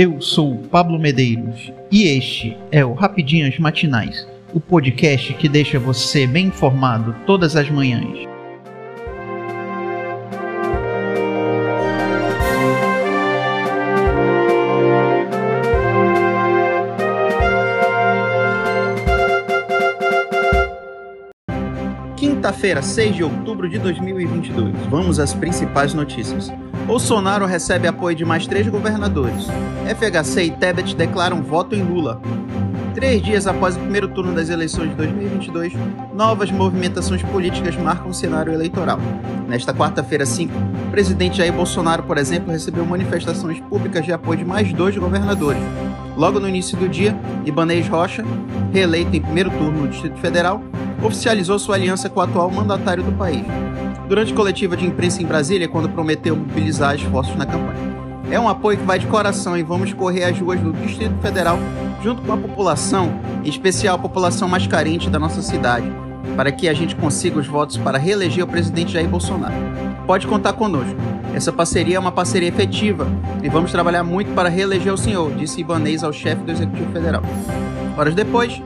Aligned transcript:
Eu 0.00 0.20
sou 0.20 0.58
Pablo 0.70 0.96
Medeiros 0.96 1.72
e 1.90 2.04
este 2.04 2.56
é 2.70 2.84
o 2.84 2.92
Rapidinhas 2.92 3.58
Matinais, 3.58 4.28
o 4.54 4.60
podcast 4.60 5.34
que 5.34 5.48
deixa 5.48 5.76
você 5.76 6.24
bem 6.24 6.46
informado 6.46 7.16
todas 7.26 7.56
as 7.56 7.68
manhãs. 7.68 8.16
Quinta-feira, 22.16 22.82
6 22.82 23.16
de 23.16 23.24
outubro 23.24 23.68
de 23.68 23.80
2022. 23.80 24.76
Vamos 24.88 25.18
às 25.18 25.34
principais 25.34 25.92
notícias. 25.92 26.52
Bolsonaro 26.88 27.44
recebe 27.44 27.86
apoio 27.86 28.16
de 28.16 28.24
mais 28.24 28.46
três 28.46 28.66
governadores. 28.66 29.46
FHC 29.86 30.44
e 30.44 30.50
Tebet 30.50 30.96
declaram 30.96 31.42
voto 31.42 31.74
em 31.74 31.82
Lula. 31.82 32.18
Três 32.94 33.20
dias 33.20 33.46
após 33.46 33.76
o 33.76 33.78
primeiro 33.78 34.08
turno 34.08 34.34
das 34.34 34.48
eleições 34.48 34.88
de 34.88 34.94
2022, 34.96 35.74
novas 36.14 36.50
movimentações 36.50 37.22
políticas 37.24 37.76
marcam 37.76 38.08
o 38.08 38.14
cenário 38.14 38.54
eleitoral. 38.54 38.98
Nesta 39.46 39.74
quarta-feira, 39.74 40.24
5, 40.24 40.50
o 40.86 40.90
presidente 40.90 41.36
Jair 41.36 41.52
Bolsonaro, 41.52 42.04
por 42.04 42.16
exemplo, 42.16 42.50
recebeu 42.50 42.86
manifestações 42.86 43.60
públicas 43.60 44.02
de 44.06 44.12
apoio 44.14 44.38
de 44.38 44.44
mais 44.46 44.72
dois 44.72 44.96
governadores. 44.96 45.60
Logo 46.16 46.40
no 46.40 46.48
início 46.48 46.74
do 46.78 46.88
dia, 46.88 47.14
Ibanez 47.44 47.86
Rocha, 47.86 48.24
reeleito 48.72 49.14
em 49.14 49.20
primeiro 49.20 49.50
turno 49.50 49.82
no 49.82 49.88
Distrito 49.88 50.18
Federal, 50.20 50.62
oficializou 51.02 51.58
sua 51.58 51.74
aliança 51.74 52.08
com 52.08 52.18
o 52.18 52.22
atual 52.22 52.50
mandatário 52.50 53.02
do 53.02 53.12
país. 53.12 53.44
Durante 54.08 54.32
coletiva 54.32 54.74
de 54.74 54.86
imprensa 54.86 55.22
em 55.22 55.26
Brasília, 55.26 55.68
quando 55.68 55.90
prometeu 55.90 56.34
mobilizar 56.34 56.94
esforços 56.94 57.36
na 57.36 57.44
campanha. 57.44 57.98
É 58.30 58.40
um 58.40 58.48
apoio 58.48 58.78
que 58.78 58.84
vai 58.84 58.98
de 58.98 59.06
coração 59.06 59.56
e 59.56 59.62
vamos 59.62 59.92
correr 59.92 60.24
as 60.24 60.38
ruas 60.38 60.58
do 60.60 60.72
Distrito 60.72 61.14
Federal 61.20 61.58
junto 62.02 62.22
com 62.22 62.32
a 62.32 62.36
população, 62.36 63.12
em 63.44 63.48
especial 63.48 63.96
a 63.96 63.98
população 63.98 64.48
mais 64.48 64.66
carente 64.66 65.10
da 65.10 65.18
nossa 65.18 65.42
cidade, 65.42 65.90
para 66.36 66.50
que 66.50 66.68
a 66.68 66.74
gente 66.74 66.96
consiga 66.96 67.38
os 67.38 67.46
votos 67.46 67.76
para 67.76 67.98
reeleger 67.98 68.44
o 68.44 68.48
presidente 68.48 68.92
Jair 68.92 69.08
Bolsonaro. 69.08 69.54
Pode 70.06 70.26
contar 70.26 70.54
conosco. 70.54 70.96
Essa 71.34 71.52
parceria 71.52 71.96
é 71.96 72.00
uma 72.00 72.12
parceria 72.12 72.48
efetiva 72.48 73.06
e 73.42 73.48
vamos 73.50 73.72
trabalhar 73.72 74.04
muito 74.04 74.32
para 74.32 74.48
reeleger 74.48 74.92
o 74.92 74.98
senhor, 74.98 75.32
disse 75.34 75.60
Ibanez 75.60 76.02
ao 76.02 76.14
chefe 76.14 76.42
do 76.42 76.52
Executivo 76.52 76.92
Federal. 76.92 77.22
Horas 77.96 78.14
depois, 78.14 78.62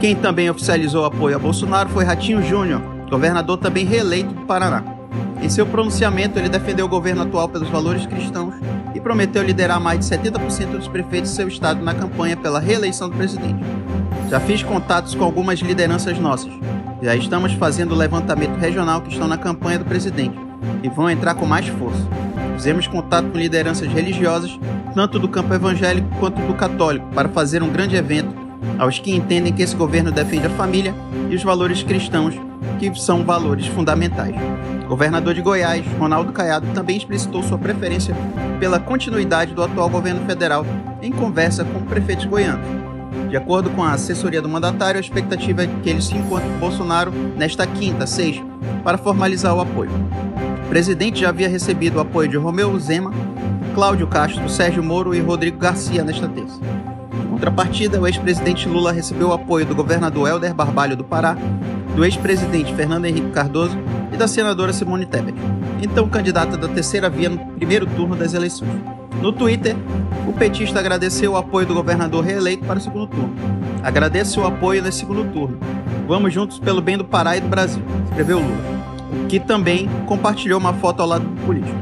quem 0.00 0.16
também 0.16 0.48
oficializou 0.48 1.04
apoio 1.04 1.36
a 1.36 1.38
Bolsonaro 1.38 1.90
foi 1.90 2.04
Ratinho 2.04 2.42
Júnior, 2.42 2.80
governador 3.10 3.58
também 3.58 3.84
reeleito 3.84 4.34
do 4.34 4.46
Paraná. 4.46 4.95
Em 5.40 5.48
seu 5.48 5.66
pronunciamento, 5.66 6.38
ele 6.38 6.48
defendeu 6.48 6.86
o 6.86 6.88
governo 6.88 7.22
atual 7.22 7.48
pelos 7.48 7.68
valores 7.68 8.06
cristãos 8.06 8.54
e 8.94 9.00
prometeu 9.00 9.42
liderar 9.42 9.80
mais 9.80 10.00
de 10.00 10.06
70% 10.06 10.70
dos 10.72 10.88
prefeitos 10.88 11.30
de 11.30 11.36
seu 11.36 11.46
estado 11.48 11.84
na 11.84 11.94
campanha 11.94 12.36
pela 12.36 12.58
reeleição 12.58 13.08
do 13.08 13.16
presidente. 13.16 13.60
Já 14.30 14.40
fiz 14.40 14.62
contatos 14.62 15.14
com 15.14 15.24
algumas 15.24 15.60
lideranças 15.60 16.18
nossas. 16.18 16.52
Já 17.02 17.14
estamos 17.14 17.52
fazendo 17.52 17.92
o 17.92 17.98
levantamento 17.98 18.56
regional 18.56 19.02
que 19.02 19.12
estão 19.12 19.28
na 19.28 19.36
campanha 19.36 19.78
do 19.78 19.84
presidente 19.84 20.36
e 20.82 20.88
vão 20.88 21.10
entrar 21.10 21.34
com 21.34 21.46
mais 21.46 21.68
força. 21.68 22.02
Fizemos 22.56 22.86
contato 22.86 23.28
com 23.28 23.38
lideranças 23.38 23.86
religiosas, 23.86 24.58
tanto 24.94 25.18
do 25.18 25.28
campo 25.28 25.52
evangélico 25.52 26.08
quanto 26.18 26.40
do 26.40 26.54
católico, 26.54 27.06
para 27.14 27.28
fazer 27.28 27.62
um 27.62 27.68
grande 27.68 27.94
evento 27.94 28.34
aos 28.78 28.98
que 28.98 29.14
entendem 29.14 29.52
que 29.52 29.62
esse 29.62 29.76
governo 29.76 30.10
defende 30.10 30.46
a 30.46 30.50
família 30.50 30.94
e 31.30 31.34
os 31.34 31.42
valores 31.42 31.82
cristãos, 31.82 32.34
que 32.78 32.92
são 32.98 33.24
valores 33.24 33.66
fundamentais. 33.66 34.34
O 34.86 34.90
governador 34.90 35.34
de 35.34 35.42
Goiás, 35.42 35.84
Ronaldo 35.98 36.32
Caiado, 36.32 36.68
também 36.72 36.96
explicitou 36.96 37.42
sua 37.42 37.58
preferência 37.58 38.14
pela 38.60 38.78
continuidade 38.78 39.52
do 39.52 39.64
atual 39.64 39.90
governo 39.90 40.24
federal 40.24 40.64
em 41.02 41.10
conversa 41.10 41.64
com 41.64 41.80
prefeitos 41.82 42.24
goianos. 42.24 42.64
De 43.28 43.36
acordo 43.36 43.68
com 43.70 43.82
a 43.82 43.94
assessoria 43.94 44.40
do 44.40 44.48
mandatário, 44.48 44.98
a 44.98 45.00
expectativa 45.00 45.64
é 45.64 45.66
que 45.82 45.90
ele 45.90 46.00
se 46.00 46.14
encontre 46.14 46.48
com 46.48 46.58
Bolsonaro 46.58 47.10
nesta 47.36 47.66
quinta, 47.66 48.06
6, 48.06 48.40
para 48.84 48.96
formalizar 48.96 49.56
o 49.56 49.60
apoio. 49.60 49.90
O 50.64 50.68
presidente 50.68 51.20
já 51.20 51.30
havia 51.30 51.48
recebido 51.48 51.96
o 51.96 52.00
apoio 52.00 52.28
de 52.28 52.36
Romeu 52.36 52.78
Zema, 52.78 53.12
Cláudio 53.74 54.06
Castro, 54.06 54.48
Sérgio 54.48 54.84
Moro 54.84 55.16
e 55.16 55.20
Rodrigo 55.20 55.58
Garcia 55.58 56.04
nesta 56.04 56.28
terça. 56.28 56.60
Contrapartida, 57.36 58.00
o 58.00 58.06
ex-presidente 58.06 58.66
Lula 58.66 58.90
recebeu 58.90 59.28
o 59.28 59.32
apoio 59.34 59.66
do 59.66 59.74
governador 59.74 60.26
Helder 60.26 60.54
Barbalho 60.54 60.96
do 60.96 61.04
Pará, 61.04 61.36
do 61.94 62.02
ex-presidente 62.02 62.74
Fernando 62.74 63.04
Henrique 63.04 63.28
Cardoso 63.28 63.76
e 64.10 64.16
da 64.16 64.26
senadora 64.26 64.72
Simone 64.72 65.04
Tebet, 65.04 65.36
então 65.82 66.08
candidata 66.08 66.56
da 66.56 66.66
terceira 66.66 67.10
via 67.10 67.28
no 67.28 67.36
primeiro 67.36 67.84
turno 67.84 68.16
das 68.16 68.32
eleições. 68.32 68.70
No 69.20 69.32
Twitter, 69.32 69.76
o 70.26 70.32
petista 70.32 70.78
agradeceu 70.78 71.32
o 71.32 71.36
apoio 71.36 71.66
do 71.66 71.74
governador 71.74 72.24
reeleito 72.24 72.64
para 72.64 72.78
o 72.78 72.82
segundo 72.82 73.06
turno. 73.06 73.34
Agradeço 73.82 74.40
o 74.40 74.46
apoio 74.46 74.82
nesse 74.82 75.00
segundo 75.00 75.30
turno. 75.30 75.58
Vamos 76.08 76.32
juntos 76.32 76.58
pelo 76.58 76.80
bem 76.80 76.96
do 76.96 77.04
Pará 77.04 77.36
e 77.36 77.40
do 77.42 77.48
Brasil, 77.48 77.82
escreveu 78.06 78.38
Lula, 78.38 79.28
que 79.28 79.38
também 79.38 79.90
compartilhou 80.06 80.58
uma 80.58 80.72
foto 80.72 81.02
ao 81.02 81.08
lado 81.08 81.26
do 81.26 81.42
político. 81.42 81.76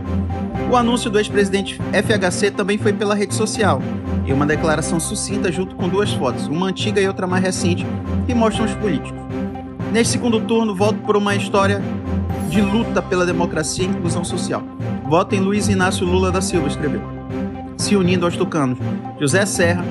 O 0.71 0.77
anúncio 0.77 1.11
do 1.11 1.19
ex-presidente 1.19 1.79
FHC 1.93 2.51
também 2.51 2.79
foi 2.79 2.93
pela 2.93 3.15
rede 3.15 3.35
social, 3.35 3.81
e 4.27 4.33
uma 4.33 4.47
declaração 4.47 4.99
sucinta 4.99 5.53
junto 5.53 5.77
com 5.77 5.89
duas 5.89 6.13
fotos, 6.13 6.47
uma 6.47 6.67
antiga 6.67 7.01
e 7.01 7.07
outra 7.07 7.27
mais 7.27 7.43
recente, 7.43 7.87
que 8.27 8.35
mostram 8.35 8.65
os 8.65 8.75
políticos. 8.75 9.21
Neste 9.93 10.15
segundo 10.15 10.41
turno, 10.41 10.75
voto 10.75 10.99
por 11.01 11.17
uma 11.17 11.37
história 11.37 11.81
de 12.49 12.61
luta 12.61 13.01
pela 13.01 13.25
democracia 13.25 13.85
e 13.85 13.89
inclusão 13.89 14.25
social. 14.25 14.63
Voto 15.07 15.35
em 15.35 15.41
Luiz 15.41 15.69
Inácio 15.69 16.07
Lula 16.07 16.33
da 16.33 16.41
Silva, 16.41 16.67
escreveu. 16.67 17.03
Se 17.77 17.95
unindo 17.95 18.25
aos 18.25 18.37
tucanos, 18.37 18.79
José 19.21 19.45
Serra, 19.45 19.85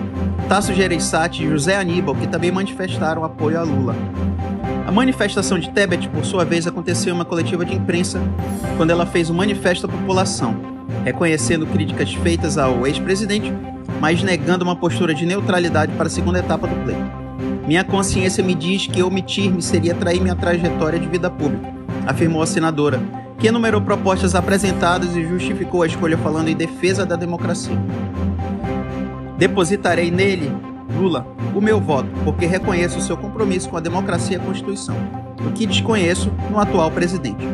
Tasso 0.49 0.73
Gereissati 0.73 1.43
e 1.43 1.49
José 1.49 1.77
Aníbal, 1.77 2.15
que 2.15 2.27
também 2.27 2.51
manifestaram 2.51 3.23
apoio 3.23 3.59
a 3.59 3.63
Lula. 3.63 3.95
Manifestação 4.93 5.57
de 5.57 5.71
Tebet, 5.71 6.07
por 6.07 6.23
sua 6.23 6.45
vez, 6.45 6.67
aconteceu 6.67 7.11
em 7.11 7.15
uma 7.15 7.25
coletiva 7.25 7.65
de 7.65 7.73
imprensa, 7.73 8.21
quando 8.77 8.91
ela 8.91 9.07
fez 9.07 9.27
um 9.27 9.33
manifesto 9.33 9.87
à 9.87 9.89
população, 9.89 10.55
reconhecendo 11.03 11.65
críticas 11.65 12.13
feitas 12.13 12.59
ao 12.59 12.85
ex-presidente, 12.85 13.51
mas 13.99 14.21
negando 14.21 14.63
uma 14.63 14.75
postura 14.75 15.11
de 15.11 15.25
neutralidade 15.25 15.91
para 15.93 16.05
a 16.05 16.09
segunda 16.11 16.37
etapa 16.37 16.67
do 16.67 16.75
pleito. 16.83 17.11
Minha 17.65 17.83
consciência 17.83 18.43
me 18.43 18.53
diz 18.53 18.85
que 18.85 19.01
omitir-me 19.01 19.63
seria 19.63 19.95
trair 19.95 20.21
minha 20.21 20.35
trajetória 20.35 20.99
de 20.99 21.07
vida 21.07 21.27
pública, 21.27 21.73
afirmou 22.05 22.43
a 22.43 22.45
senadora, 22.45 23.01
que 23.39 23.47
enumerou 23.47 23.81
propostas 23.81 24.35
apresentadas 24.35 25.15
e 25.15 25.27
justificou 25.27 25.81
a 25.81 25.87
escolha 25.87 26.19
falando 26.19 26.49
em 26.49 26.55
defesa 26.55 27.03
da 27.03 27.15
democracia. 27.15 27.75
Depositarei 29.39 30.11
nele, 30.11 30.55
Lula, 30.95 31.25
o 31.55 31.61
meu 31.61 31.79
voto, 31.79 32.09
porque 32.23 32.45
reconheço 32.45 32.97
o 32.97 33.01
seu 33.01 33.17
compromisso 33.17 33.69
com 33.69 33.77
a 33.77 33.81
democracia 33.81 34.37
e 34.37 34.39
a 34.39 34.43
Constituição, 34.43 34.95
o 35.45 35.51
que 35.51 35.65
desconheço 35.65 36.31
no 36.49 36.59
atual 36.59 36.89
presidente. 36.91 37.47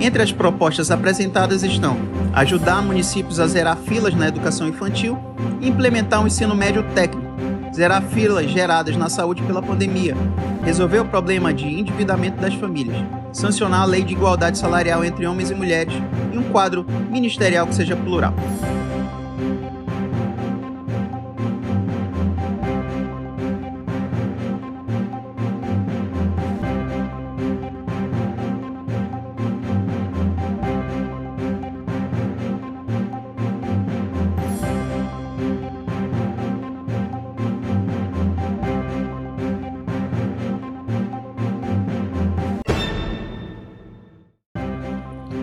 Entre 0.00 0.22
as 0.22 0.32
propostas 0.32 0.90
apresentadas 0.90 1.62
estão 1.62 1.96
ajudar 2.32 2.82
municípios 2.82 3.38
a 3.38 3.46
zerar 3.46 3.76
filas 3.76 4.14
na 4.14 4.28
educação 4.28 4.66
infantil 4.66 5.18
e 5.60 5.68
implementar 5.68 6.22
um 6.22 6.26
ensino 6.26 6.54
médio 6.54 6.82
técnico, 6.94 7.30
zerar 7.74 8.02
filas 8.02 8.50
geradas 8.50 8.96
na 8.96 9.08
saúde 9.08 9.42
pela 9.42 9.62
pandemia, 9.62 10.16
resolver 10.64 11.00
o 11.00 11.04
problema 11.04 11.52
de 11.52 11.66
endividamento 11.66 12.40
das 12.40 12.54
famílias, 12.54 12.96
sancionar 13.32 13.82
a 13.82 13.86
lei 13.86 14.02
de 14.02 14.14
igualdade 14.14 14.58
salarial 14.58 15.04
entre 15.04 15.26
homens 15.26 15.50
e 15.50 15.54
mulheres 15.54 15.94
e 16.32 16.38
um 16.38 16.42
quadro 16.44 16.84
ministerial 17.10 17.66
que 17.66 17.74
seja 17.74 17.96
plural. 17.96 18.34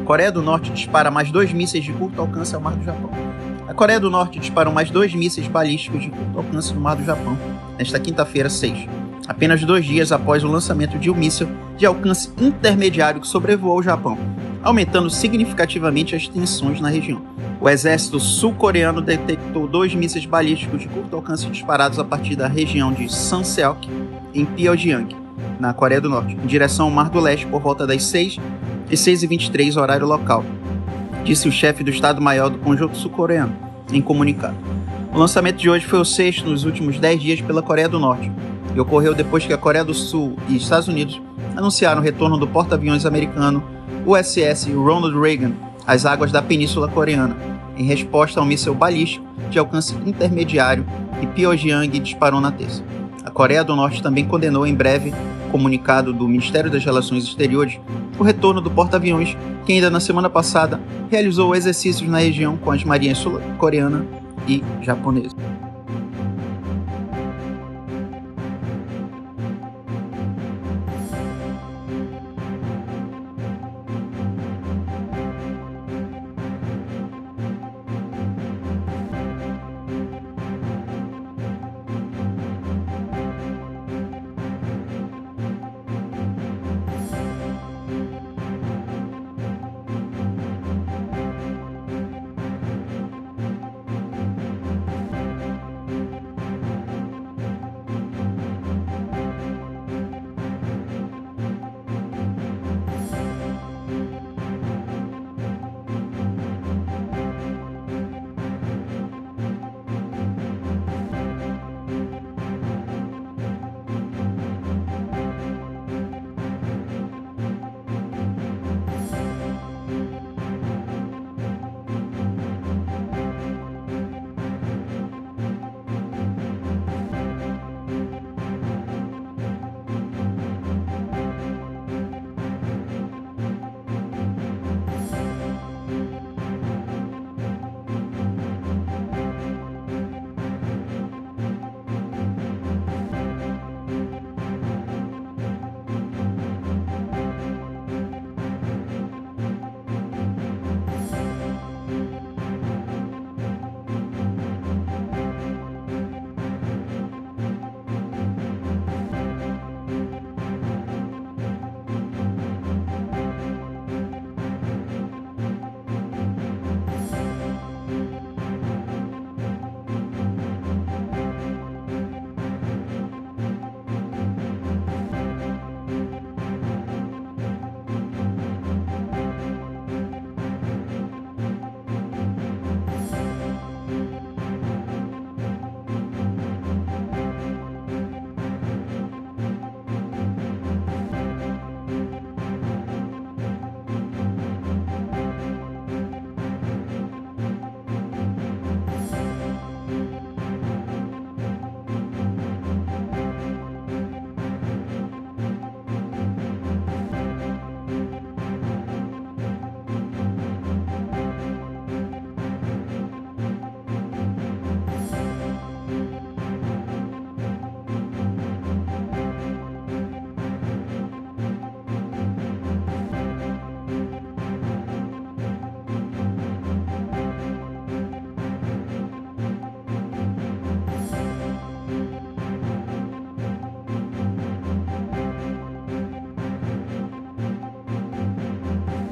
Coreia 0.09 0.31
do 0.31 0.41
Norte 0.41 0.71
dispara 0.71 1.11
mais 1.11 1.31
dois 1.31 1.53
mísseis 1.53 1.85
de 1.85 1.93
curto 1.93 2.19
alcance 2.19 2.55
ao 2.55 2.59
mar 2.59 2.75
do 2.75 2.83
Japão. 2.83 3.11
A 3.67 3.75
Coreia 3.75 3.99
do 3.99 4.09
Norte 4.09 4.39
disparou 4.39 4.73
mais 4.73 4.89
dois 4.89 5.13
mísseis 5.13 5.47
balísticos 5.47 6.01
de 6.01 6.09
curto 6.09 6.35
alcance 6.39 6.73
no 6.73 6.81
mar 6.81 6.95
do 6.95 7.05
Japão 7.05 7.37
nesta 7.77 7.99
quinta-feira, 7.99 8.49
6, 8.49 8.87
apenas 9.27 9.63
dois 9.63 9.85
dias 9.85 10.11
após 10.11 10.43
o 10.43 10.47
lançamento 10.47 10.97
de 10.97 11.11
um 11.11 11.13
míssil 11.13 11.47
de 11.77 11.85
alcance 11.85 12.31
intermediário 12.41 13.21
que 13.21 13.27
sobrevoou 13.27 13.77
o 13.77 13.83
Japão, 13.83 14.17
aumentando 14.63 15.11
significativamente 15.11 16.15
as 16.15 16.27
tensões 16.27 16.81
na 16.81 16.89
região. 16.89 17.21
O 17.61 17.69
exército 17.69 18.19
sul-coreano 18.19 19.03
detectou 19.03 19.67
dois 19.67 19.93
mísseis 19.93 20.25
balísticos 20.25 20.81
de 20.81 20.87
curto 20.87 21.17
alcance 21.17 21.45
disparados 21.45 21.99
a 21.99 22.03
partir 22.03 22.35
da 22.35 22.47
região 22.47 22.91
de 22.91 23.13
Sanseok, 23.13 23.87
em 24.33 24.43
Pyongyang, 24.43 25.15
na 25.59 25.71
Coreia 25.71 26.01
do 26.01 26.09
Norte, 26.09 26.33
em 26.33 26.47
direção 26.47 26.87
ao 26.87 26.91
Mar 26.91 27.11
do 27.11 27.19
Leste 27.19 27.45
por 27.45 27.61
volta 27.61 27.85
das 27.85 28.01
6 28.05 28.39
e 28.89 28.95
6h23 28.95 29.79
horário 29.79 30.07
local, 30.07 30.43
disse 31.23 31.47
o 31.47 31.51
chefe 31.51 31.83
do 31.83 31.89
Estado-Maior 31.89 32.49
do 32.49 32.57
Conjunto 32.57 32.97
Sul-Coreano, 32.97 33.55
em 33.91 34.01
comunicado. 34.01 34.55
O 35.13 35.17
lançamento 35.17 35.57
de 35.57 35.69
hoje 35.69 35.85
foi 35.85 35.99
o 35.99 36.05
sexto 36.05 36.49
nos 36.49 36.63
últimos 36.63 36.99
10 36.99 37.21
dias 37.21 37.41
pela 37.41 37.61
Coreia 37.61 37.89
do 37.89 37.99
Norte 37.99 38.31
e 38.75 38.79
ocorreu 38.79 39.13
depois 39.15 39.45
que 39.45 39.53
a 39.53 39.57
Coreia 39.57 39.83
do 39.83 39.93
Sul 39.93 40.35
e 40.47 40.55
Estados 40.55 40.87
Unidos 40.87 41.21
anunciaram 41.55 42.01
o 42.01 42.03
retorno 42.03 42.37
do 42.37 42.47
porta-aviões 42.47 43.05
americano 43.05 43.63
USS 44.05 44.67
Ronald 44.73 45.19
Reagan 45.19 45.53
às 45.85 46.05
águas 46.05 46.31
da 46.31 46.41
Península 46.41 46.87
Coreana, 46.87 47.35
em 47.75 47.83
resposta 47.83 48.39
ao 48.39 48.45
míssil 48.45 48.75
balístico 48.75 49.25
de 49.49 49.57
alcance 49.57 49.95
intermediário 50.05 50.85
que 51.19 51.27
Pyongyang 51.27 51.99
disparou 51.99 52.39
na 52.39 52.51
terça. 52.51 52.83
A 53.25 53.31
Coreia 53.31 53.63
do 53.63 53.75
Norte 53.75 54.01
também 54.01 54.25
condenou 54.25 54.65
em 54.65 54.75
breve 54.75 55.13
comunicado 55.49 56.13
do 56.13 56.27
Ministério 56.27 56.71
das 56.71 56.83
Relações 56.83 57.23
Exteriores 57.23 57.79
o 58.17 58.23
retorno 58.23 58.59
do 58.59 58.69
porta-aviões, 58.69 59.35
que 59.65 59.73
ainda 59.73 59.89
na 59.89 59.99
semana 59.99 60.29
passada 60.29 60.79
realizou 61.09 61.55
exercícios 61.55 62.09
na 62.09 62.19
região 62.19 62.57
com 62.57 62.71
as 62.71 62.83
marinhas 62.83 63.17
sul-coreana 63.17 64.05
e 64.47 64.63
japonesa. 64.81 65.35